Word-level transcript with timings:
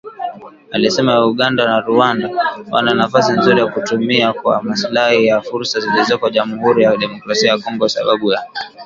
alisema 0.71 1.25
Uganda 1.25 1.65
na 1.65 1.79
Rwanda 1.79 2.29
wana 2.71 2.93
nafasi 2.93 3.33
nzuri 3.33 3.59
ya 3.59 3.67
kutumia 3.67 4.33
kwa 4.33 4.63
maslahi 4.63 5.25
yao 5.27 5.41
fursa 5.41 5.79
zilizoko 5.79 6.29
Jamuhuri 6.29 6.83
ya 6.83 6.97
Demokrasia 6.97 7.49
ya 7.49 7.59
Kongo 7.59 7.79
kwa 7.79 7.89
sababu 7.89 8.31
ya 8.31 8.41